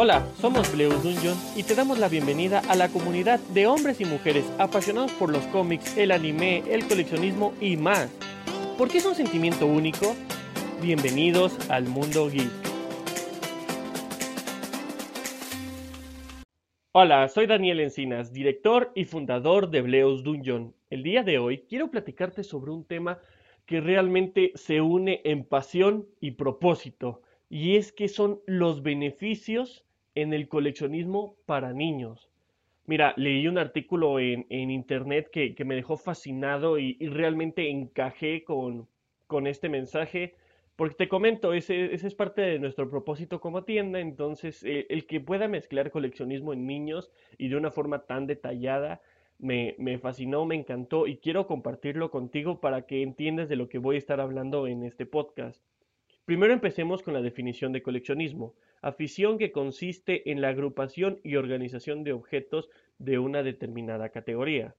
[0.00, 4.04] Hola, somos Bleus Dungeon y te damos la bienvenida a la comunidad de hombres y
[4.04, 8.08] mujeres apasionados por los cómics, el anime, el coleccionismo y más.
[8.78, 10.14] ¿Por qué es un sentimiento único?
[10.80, 12.48] Bienvenidos al mundo geek.
[16.92, 20.76] Hola, soy Daniel Encinas, director y fundador de Bleus Dungeon.
[20.90, 23.18] El día de hoy quiero platicarte sobre un tema
[23.66, 29.86] que realmente se une en pasión y propósito, y es que son los beneficios
[30.22, 32.28] en el coleccionismo para niños.
[32.86, 38.88] Mira, leí un artículo en, internet que, me dejó fascinado y, realmente encajé con,
[39.26, 40.34] con, este mensaje,
[40.74, 45.20] porque te comento, ese, es parte de nuestro propósito como tienda, entonces eh, el que
[45.20, 49.02] pueda mezclar coleccionismo en niños y de una forma tan detallada,
[49.38, 53.78] me, me, fascinó, me encantó y quiero compartirlo contigo para que entiendas de lo que
[53.78, 55.62] voy a estar hablando en este podcast.
[56.28, 62.04] Primero empecemos con la definición de coleccionismo, afición que consiste en la agrupación y organización
[62.04, 64.74] de objetos de una determinada categoría.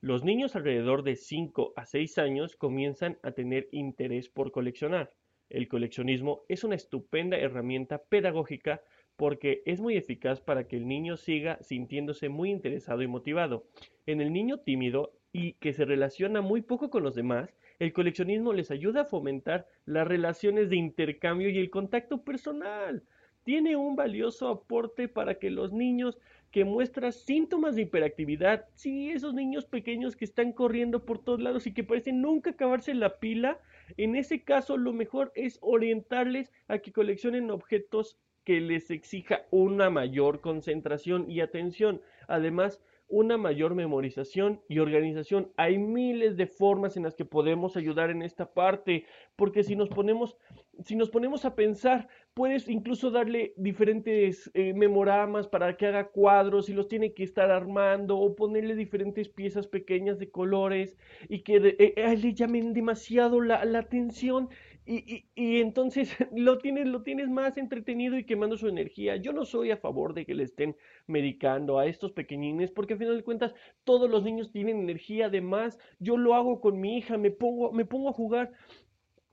[0.00, 5.12] Los niños alrededor de 5 a 6 años comienzan a tener interés por coleccionar.
[5.50, 8.80] El coleccionismo es una estupenda herramienta pedagógica
[9.16, 13.66] porque es muy eficaz para que el niño siga sintiéndose muy interesado y motivado.
[14.06, 18.52] En el niño tímido y que se relaciona muy poco con los demás, el coleccionismo
[18.52, 23.02] les ayuda a fomentar las relaciones de intercambio y el contacto personal.
[23.44, 26.18] Tiene un valioso aporte para que los niños
[26.50, 31.66] que muestran síntomas de hiperactividad, sí, esos niños pequeños que están corriendo por todos lados
[31.66, 33.60] y que parecen nunca acabarse la pila,
[33.96, 39.90] en ese caso lo mejor es orientarles a que coleccionen objetos que les exija una
[39.90, 42.00] mayor concentración y atención.
[42.28, 45.52] Además, una mayor memorización y organización.
[45.56, 49.04] Hay miles de formas en las que podemos ayudar en esta parte,
[49.36, 50.36] porque si nos ponemos,
[50.84, 56.68] si nos ponemos a pensar, puedes incluso darle diferentes eh, memoramas para que haga cuadros
[56.68, 60.96] y los tiene que estar armando o ponerle diferentes piezas pequeñas de colores
[61.28, 64.48] y que eh, le llamen demasiado la, la atención
[64.86, 69.16] y, y, entonces lo tienes, lo tienes más entretenido y quemando su energía.
[69.16, 70.76] Yo no soy a favor de que le estén
[71.06, 73.54] medicando a estos pequeñines, porque al final de cuentas
[73.84, 75.26] todos los niños tienen energía.
[75.26, 78.52] Además, yo lo hago con mi hija, me pongo, me pongo a jugar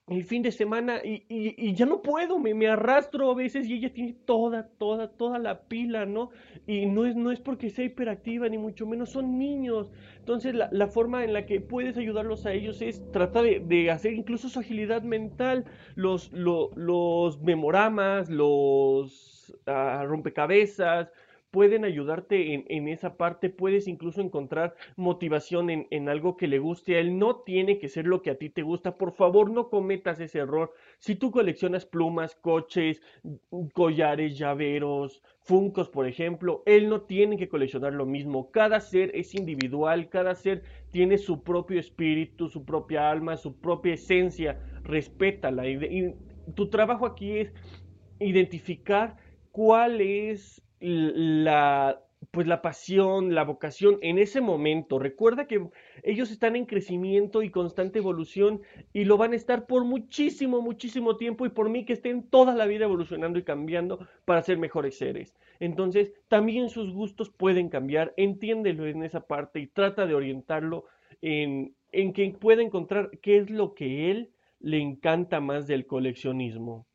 [0.08, 3.75] el fin de semana y, y, ya no puedo, me, me, arrastro a veces y
[3.75, 6.30] ella tiene toda, toda, toda la pila, ¿no?
[6.68, 9.92] Y no es, no es porque sea hiperactiva, ni mucho menos, son niños.
[10.19, 13.92] Entonces la, la forma en la que puedes ayudarlos a ellos es tratar de, de
[13.92, 15.66] hacer incluso su agilidad mental,
[15.96, 21.12] los, los memoramas, los ah, rompecabezas,
[21.53, 26.58] pueden ayudarte en, en, esa parte, puedes incluso encontrar motivación en, en, algo que le
[26.58, 29.52] guste a él, no tiene que ser lo que a ti te gusta, por favor
[29.52, 33.03] no cometas ese error, si tú coleccionas plumas, coches,
[33.74, 39.36] collares, llaveros, funcos, por ejemplo, él no tiene que coleccionar lo mismo, cada ser es
[39.36, 46.16] individual, cada ser tiene su propio espíritu, su propia alma, su propia esencia, respétala, y
[46.56, 47.53] tu trabajo aquí es
[48.18, 49.18] identificar
[49.52, 55.00] cuál es la pues la pasión, la vocación en ese momento.
[55.00, 55.68] Recuerda que
[56.04, 58.62] ellos están en crecimiento y constante evolución
[58.94, 62.56] y lo van a estar por muchísimo, muchísimo tiempo y por mí que estén toda
[62.56, 65.36] la vida evolucionando y cambiando para ser mejores seres.
[65.60, 70.86] Entonces, también sus gustos pueden cambiar, entiéndelo en esa parte y trata de orientarlo
[71.22, 76.88] en, en que pueda encontrar qué es lo que él le encanta más del coleccionismo.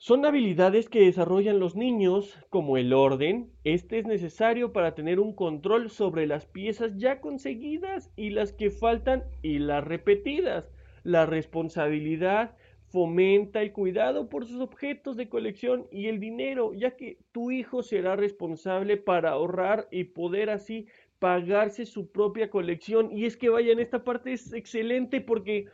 [0.00, 3.50] Son habilidades que desarrollan los niños, como el orden.
[3.64, 8.70] Este es necesario para tener un control sobre las piezas ya conseguidas y las que
[8.70, 10.70] faltan y las repetidas.
[11.02, 12.54] La responsabilidad
[12.86, 17.82] fomenta el cuidado por sus objetos de colección y el dinero, ya que tu hijo
[17.82, 20.86] será responsable para ahorrar y poder así
[21.18, 23.10] pagarse su propia colección.
[23.10, 25.66] Y es que vaya, en esta parte es excelente porque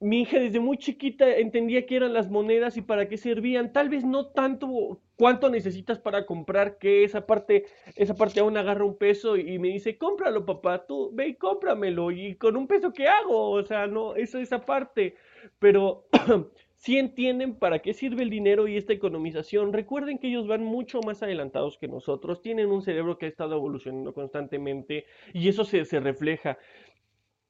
[0.00, 3.72] mi hija desde muy chiquita entendía qué eran las monedas y para qué servían.
[3.72, 7.66] Tal vez no tanto cuánto necesitas para comprar, que esa parte,
[7.96, 12.10] esa parte aún agarra un peso y me dice, cómpralo papá, tú ve y cómpramelo.
[12.10, 13.50] Y con un peso, ¿qué hago?
[13.50, 15.16] O sea, no, eso esa parte.
[15.58, 16.06] Pero
[16.76, 19.74] sí entienden para qué sirve el dinero y esta economización.
[19.74, 23.56] Recuerden que ellos van mucho más adelantados que nosotros, tienen un cerebro que ha estado
[23.56, 25.04] evolucionando constantemente
[25.34, 26.56] y eso se, se refleja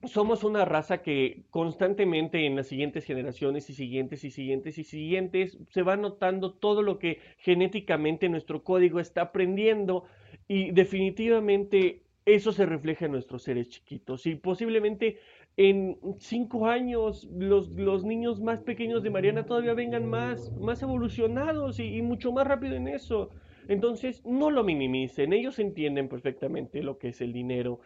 [0.08, 5.58] somos una raza que constantemente en las siguientes generaciones y siguientes y siguientes y siguientes
[5.69, 10.05] se va notando todo lo que genéticamente nuestro código está aprendiendo
[10.49, 15.19] y definitivamente eso se refleja en nuestros seres chiquitos y posiblemente
[15.56, 21.79] en cinco años los, los niños más pequeños de Mariana todavía vengan más, más evolucionados
[21.79, 23.31] y, y mucho más rápido en eso.
[23.69, 27.81] Entonces, no lo minimicen, ellos entienden perfectamente lo que es el dinero.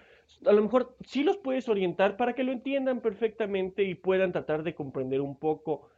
[0.47, 4.63] A lo mejor sí los puedes orientar para que lo entiendan perfectamente y puedan tratar
[4.63, 5.89] de comprender un poco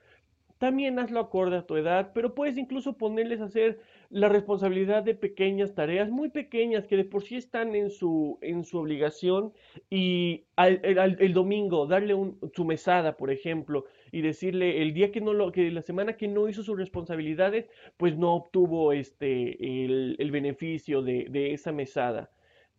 [0.59, 5.15] también hazlo acorde a tu edad, pero puedes incluso ponerles a hacer la responsabilidad de
[5.15, 9.53] pequeñas tareas, muy pequeñas, que de por sí están en su, en su obligación,
[9.91, 15.35] y el domingo darle un, su mesada, por ejemplo, y decirle el día que no
[15.35, 17.67] lo, que la semana que no hizo sus responsabilidades,
[17.99, 22.31] pues no obtuvo este, el, el beneficio de, de esa mesada.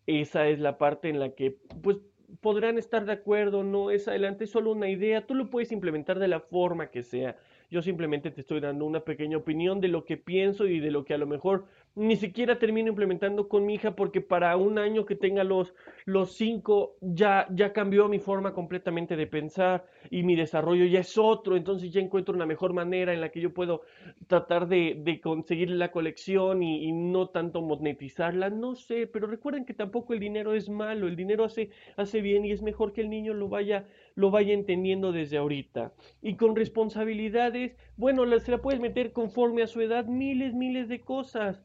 [0.07, 1.97] Esa es la parte en la que, pues,
[2.41, 6.19] podrán estar de acuerdo, no es adelante, es solo una idea, tú lo puedes implementar
[6.19, 7.37] de la forma que sea.
[7.69, 11.03] Yo simplemente te estoy dando una pequeña opinión de lo que pienso y de lo
[11.03, 11.65] que a lo mejor
[11.97, 15.73] ni siquiera termino implementando con mi hija porque para un año que tenga los,
[16.05, 21.17] los cinco ya, ya cambió mi forma completamente de pensar y mi desarrollo ya es
[21.17, 23.81] otro, entonces ya encuentro una mejor manera en la que yo puedo
[24.27, 29.73] tratar de, de conseguir la colección y, no tanto monetizarla, no sé, pero recuerden que
[29.73, 33.09] tampoco el dinero es malo, el dinero hace, hace bien y es mejor que el
[33.09, 35.93] niño lo vaya, lo vaya entendiendo desde ahorita.
[36.21, 41.01] Y con responsabilidades, bueno, se la puedes meter conforme a su edad miles, miles de
[41.01, 41.63] cosas.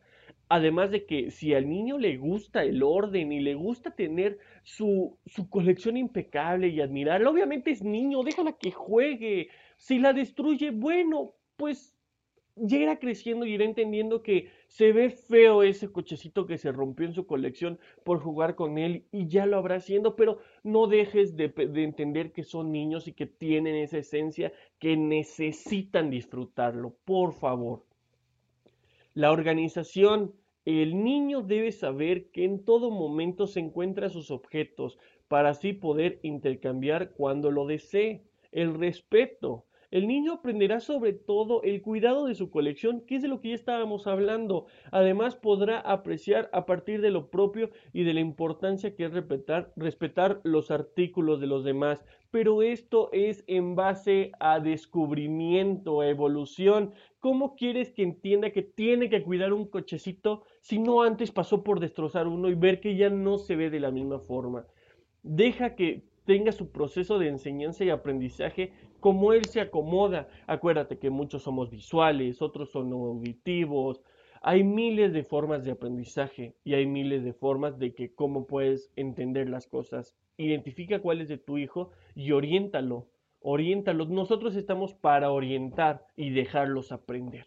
[0.54, 5.16] Además de que si al niño le gusta el orden y le gusta tener su,
[5.24, 9.48] su colección impecable y admirarla, obviamente es niño, déjala que juegue.
[9.78, 11.96] Si la destruye, bueno, pues
[12.54, 17.06] ya irá creciendo y irá entendiendo que se ve feo ese cochecito que se rompió
[17.06, 21.34] en su colección por jugar con él y ya lo habrá haciendo, pero no dejes
[21.34, 27.32] de, de, entender que son niños y que tienen esa esencia que necesitan disfrutarlo, por
[27.32, 27.86] favor.
[29.14, 30.34] La organización
[30.64, 34.98] el niño debe saber que en todo momento se encuentra sus objetos
[35.28, 38.22] para así poder intercambiar cuando lo desee.
[38.52, 39.66] El respeto.
[39.92, 43.50] El niño aprenderá sobre todo el cuidado de su colección, que es de lo que
[43.50, 44.64] ya estábamos hablando.
[44.90, 49.70] Además podrá apreciar a partir de lo propio y de la importancia que es respetar,
[49.76, 52.02] respetar los artículos de los demás.
[52.30, 56.94] Pero esto es en base a descubrimiento, a evolución.
[57.20, 61.80] ¿Cómo quieres que entienda que tiene que cuidar un cochecito si no antes pasó por
[61.80, 64.66] destrozar uno y ver que ya no se ve de la misma forma?
[65.22, 70.28] Deja que tenga su proceso de enseñanza y aprendizaje como él se acomoda.
[70.46, 74.02] Acuérdate que muchos somos visuales, otros son auditivos.
[74.40, 78.90] Hay miles de formas de aprendizaje y hay miles de formas de que cómo puedes
[78.96, 80.16] entender las cosas.
[80.36, 83.08] Identifica cuál es de tu hijo y oriéntalo.
[83.40, 84.06] Oriéntalo.
[84.06, 87.46] Nosotros estamos para orientar y dejarlos aprender.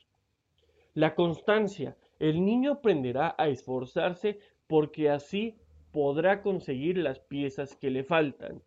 [0.93, 1.97] La constancia.
[2.19, 5.57] El niño aprenderá a esforzarse porque así
[5.95, 8.61] podrá conseguir las piezas que le faltan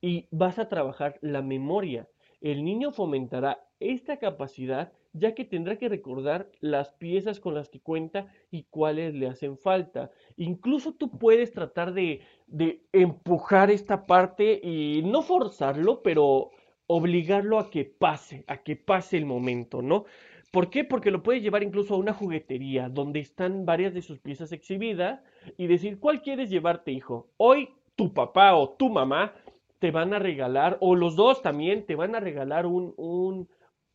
[0.00, 2.08] y vas a trabajar la memoria.
[2.40, 7.80] El niño fomentará esta capacidad ya que tendrá que recordar las piezas con las que
[7.80, 10.12] cuenta y cuáles le hacen falta.
[10.36, 16.52] Incluso tú puedes tratar de, de empujar esta parte y no forzarlo, pero
[16.86, 20.04] obligarlo a que pase, a que pase el momento, ¿no?
[20.50, 20.84] ¿Por qué?
[20.84, 25.22] Porque lo puedes llevar incluso a una juguetería donde están varias de sus piezas exhibidas
[25.56, 27.28] y decir, ¿cuál quieres llevarte, hijo?
[27.36, 29.34] Hoy tu papá o tu mamá
[29.78, 33.48] te van a regalar, o los dos también te van a regalar un, un,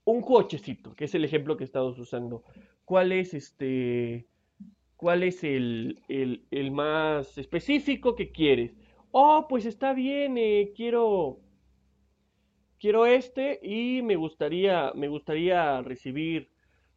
[0.06, 2.44] un cochecito, que es el ejemplo que estamos usando.
[2.86, 4.28] ¿Cuál es este?
[4.96, 8.74] ¿Cuál es el, el, el más específico que quieres?
[9.12, 11.40] Oh, pues está bien, eh, quiero
[12.84, 16.50] quiero este y me gustaría, me gustaría recibir,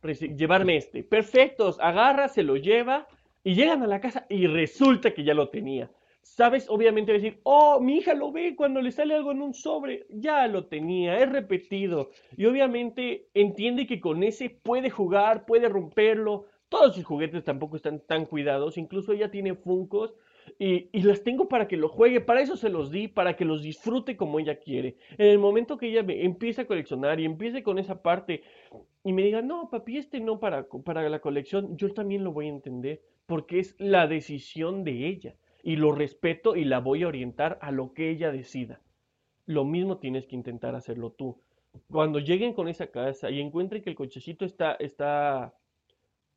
[0.03, 1.05] reci llevarme este.
[1.05, 3.07] Perfectos, agarra, se lo lleva
[3.45, 5.89] y llegan a la casa y resulta que ya lo tenía.
[6.23, 10.07] Sabes, obviamente decir, oh, mi hija lo ve cuando le sale algo en un sobre,
[10.11, 12.11] ya lo tenía, es repetido.
[12.37, 16.47] Y obviamente entiende que con ese puede jugar, puede romperlo.
[16.69, 20.17] Todos sus juguetes tampoco están tan cuidados, incluso ella tiene funcos
[20.59, 23.63] y, las tengo para que lo juegue, para eso se los di, para que los
[23.63, 24.97] disfrute como ella quiere.
[25.19, 28.43] En el momento que ella me empiece a coleccionar y empiece con esa parte
[29.05, 32.47] y me diga, no, papi, este no para, para la colección, yo también lo voy
[32.47, 35.35] a entender, porque es la decisión de ella.
[35.63, 38.81] Y lo respeto y la voy a orientar a lo que ella decida.
[39.47, 41.41] Lo mismo tienes que intentar hacerlo tú.
[41.91, 45.55] Cuando lleguen con esa casa y encuentren que el cochecito está, está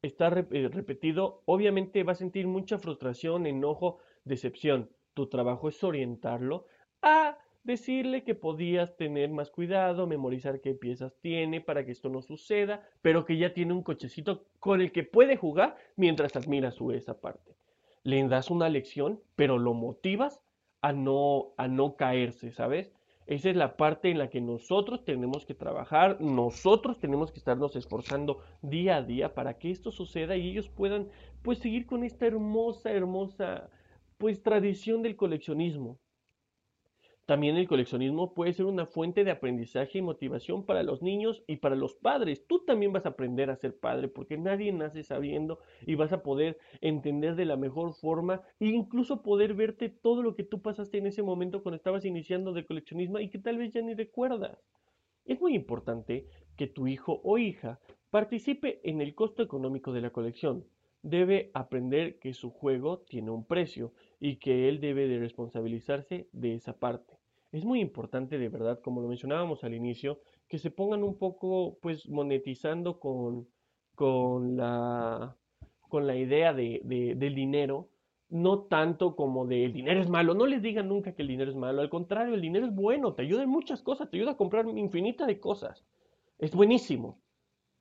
[0.01, 4.89] está eh, repetido, obviamente va a sentir mucha frustración, enojo, decepción.
[5.13, 6.65] Tu trabajo es orientarlo
[7.01, 12.22] a decirle que podías tener más cuidado, memorizar qué piezas tiene para que esto no
[12.22, 16.91] suceda, pero que ya tiene un cochecito con el que puede jugar mientras admira su
[16.91, 17.56] esa parte.
[18.03, 20.41] Le das una lección, pero lo motivas
[20.82, 22.94] a no, a no caerse, ¿sabes?
[23.30, 27.76] Esa es la parte en la que nosotros tenemos que trabajar, nosotros tenemos que estarnos
[27.76, 31.10] esforzando día a día para que esto suceda y ellos puedan
[31.44, 33.70] pues seguir con esta hermosa, hermosa
[34.18, 36.00] pues tradición del coleccionismo.
[37.30, 41.58] También el coleccionismo puede ser una fuente de aprendizaje y motivación para los niños y
[41.58, 42.44] para los padres.
[42.48, 46.24] Tú también vas a aprender a ser padre porque nadie nace sabiendo y vas a
[46.24, 50.98] poder entender de la mejor forma e incluso poder verte todo lo que tú pasaste
[50.98, 54.58] en ese momento cuando estabas iniciando de coleccionismo y que tal vez ya ni recuerdas.
[55.24, 56.26] Es muy importante
[56.58, 60.66] que tu hijo o hija participe en el costo económico de la colección.
[61.04, 66.56] Debe aprender que su juego tiene un precio y que él debe de responsabilizarse de
[66.56, 67.19] esa parte
[67.51, 71.77] es muy importante de verdad, como lo mencionábamos al inicio, que se pongan un poco
[71.82, 73.48] pues monetizando con,
[73.96, 75.36] con, la,
[75.82, 77.89] con la idea de, del dinero,
[78.29, 81.50] no tanto como de el dinero es malo, no les digan nunca que el dinero
[81.50, 84.32] es malo, al contrario, el dinero es bueno, te ayuda en muchas cosas, te ayuda
[84.32, 85.84] a comprar infinita de cosas,
[86.38, 87.20] es buenísimo.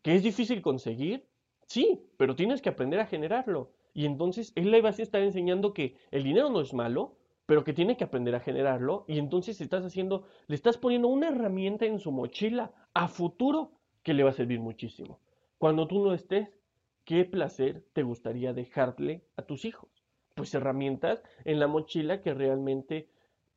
[0.02, 1.26] ¿Que es difícil conseguir?
[1.66, 3.72] Sí, pero tienes que aprender a generarlo.
[3.92, 7.16] Y entonces él le va a estar enseñando que el dinero no es malo,
[7.48, 11.28] pero que tiene que aprender a generarlo y entonces estás haciendo, le estás poniendo una
[11.28, 15.18] herramienta en su mochila a futuro que le va a servir muchísimo.
[15.56, 16.50] Cuando tú no estés,
[17.06, 19.88] ¿qué placer te gustaría dejarle a tus hijos?
[20.34, 23.08] Pues herramientas en la mochila que realmente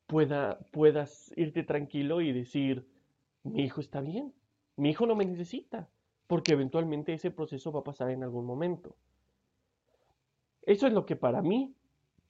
[0.07, 2.87] pueda, puedas irte tranquilo y decir,
[3.43, 4.33] mi hijo está bien,
[4.77, 5.89] mi hijo no me necesita,
[6.27, 8.95] porque eventualmente ese proceso va a pasar en algún momento.
[10.61, 11.75] Eso es lo que para mí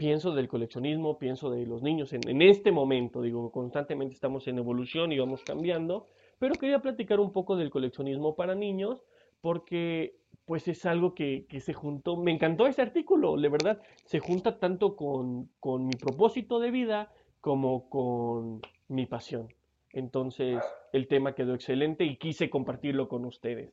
[0.02, 5.12] pienso del coleccionismo, pienso de los niños en, este momento, digo, constantemente estamos en evolución
[5.12, 6.08] y vamos cambiando,
[6.40, 9.06] pero quería platicar un poco del coleccionismo para niños
[9.42, 10.16] porque
[10.46, 14.96] pues es algo que, se juntó, me encantó ese artículo, de verdad, se junta tanto
[14.96, 19.50] con, con mi propósito de vida como con mi pasión.
[19.94, 23.72] Entonces el tema quedó excelente y quise compartirlo con ustedes.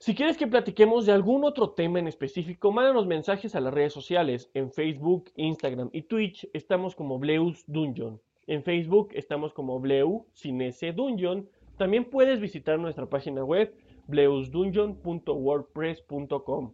[0.00, 3.92] Si quieres que platiquemos de algún otro tema en específico, mándanos mensajes a las redes
[3.92, 4.50] sociales.
[4.54, 8.18] En Facebook, Instagram y Twitch estamos como Bleus Dungeon.
[8.46, 11.50] En Facebook estamos como Bleu sin ese Dungeon.
[11.76, 13.74] También puedes visitar nuestra página web
[14.06, 16.72] bleusdungeon.wordpress.com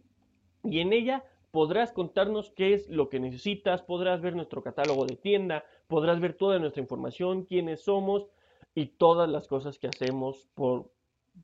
[0.63, 5.17] y en ella podrás contarnos qué es lo que necesitas, podrás ver nuestro catálogo de
[5.17, 8.29] tienda, podrás ver toda nuestra información, quiénes somos
[8.73, 10.89] y todas las cosas que hacemos por,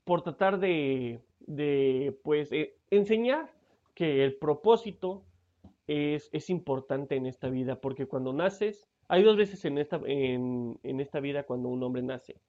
[0.04, 3.52] por tratar de de pues eh, enseñar
[3.94, 5.24] que el propósito
[5.86, 10.78] es, es, importante en esta vida, porque cuando naces, hay dos veces en esta, en,
[10.82, 12.40] en esta vida cuando un hombre nace,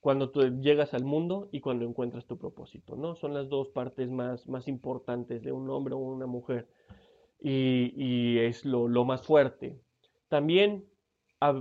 [0.00, 3.14] cuando tú llegas al mundo y cuando encuentras tu propósito, ¿no?
[3.14, 6.66] Son las dos partes más, más importantes de un hombre o una mujer
[7.40, 9.78] y, y es lo, lo más fuerte.
[10.28, 10.84] También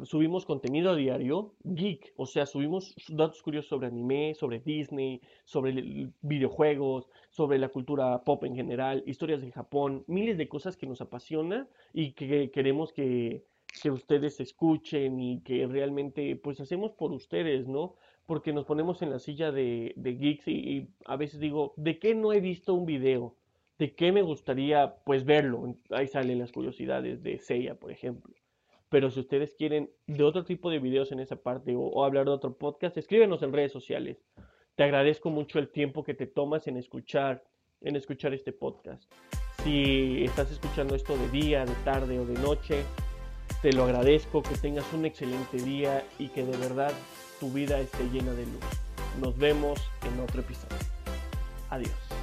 [0.04, 6.10] subimos contenido a diario, geek, o sea, subimos datos curiosos sobre anime, sobre Disney, sobre
[6.22, 11.02] videojuegos, sobre la cultura pop en general, historias de Japón, miles de cosas que nos
[11.02, 13.44] apasiona y que queremos que,
[13.82, 17.96] que ustedes escuchen y que realmente pues hacemos por ustedes, ¿no?
[18.26, 22.14] Porque nos ponemos en la silla de, geeks y, y a veces digo, ¿de qué
[22.14, 23.36] no he visto un video?
[23.80, 25.76] ¿De qué me gustaría pues verlo?
[25.90, 28.34] Ahí salen las curiosidades de Seiya, por ejemplo.
[28.92, 32.32] Pero si ustedes quieren de otro tipo de videos en esa parte o, hablar de
[32.32, 34.18] otro podcast, escríbenos en redes sociales.
[34.76, 37.42] Te agradezco mucho el tiempo que te tomas en escuchar,
[37.80, 39.10] en escuchar este podcast.
[39.64, 42.84] Si estás escuchando esto de día, de tarde o de noche,
[43.62, 46.92] te lo agradezco, que tengas un excelente día y que de verdad
[47.40, 48.66] tu vida esté llena de luz.
[49.22, 50.78] Nos vemos en otro episodio.
[51.70, 52.21] Adiós.